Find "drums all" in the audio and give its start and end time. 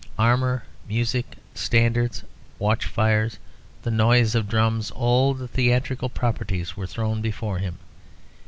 4.49-5.35